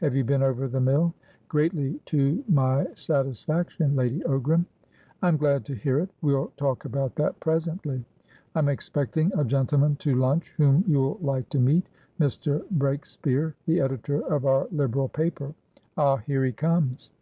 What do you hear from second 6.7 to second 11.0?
about that presently. I'm expecting a gentleman to lunch whom